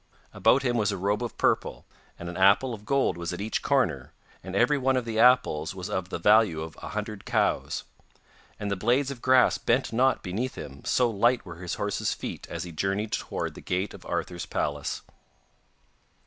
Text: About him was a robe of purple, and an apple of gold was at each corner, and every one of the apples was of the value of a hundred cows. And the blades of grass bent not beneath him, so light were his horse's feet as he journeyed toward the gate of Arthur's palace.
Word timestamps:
About 0.33 0.63
him 0.63 0.77
was 0.77 0.91
a 0.91 0.97
robe 0.97 1.21
of 1.21 1.37
purple, 1.37 1.85
and 2.17 2.27
an 2.27 2.35
apple 2.35 2.73
of 2.73 2.87
gold 2.87 3.17
was 3.17 3.31
at 3.33 3.39
each 3.39 3.61
corner, 3.61 4.13
and 4.41 4.55
every 4.55 4.79
one 4.79 4.97
of 4.97 5.05
the 5.05 5.19
apples 5.19 5.75
was 5.75 5.91
of 5.91 6.09
the 6.09 6.17
value 6.17 6.63
of 6.63 6.75
a 6.77 6.87
hundred 6.89 7.23
cows. 7.23 7.83
And 8.59 8.71
the 8.71 8.75
blades 8.75 9.11
of 9.11 9.21
grass 9.21 9.59
bent 9.59 9.93
not 9.93 10.23
beneath 10.23 10.55
him, 10.55 10.83
so 10.85 11.07
light 11.07 11.45
were 11.45 11.57
his 11.61 11.75
horse's 11.75 12.15
feet 12.15 12.47
as 12.49 12.63
he 12.63 12.71
journeyed 12.71 13.11
toward 13.11 13.53
the 13.53 13.61
gate 13.61 13.93
of 13.93 14.03
Arthur's 14.07 14.47
palace. 14.47 15.03